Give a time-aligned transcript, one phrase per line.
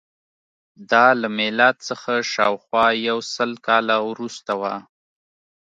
[0.91, 4.75] دا له میلاد څخه شاوخوا یو سل کاله وروسته وه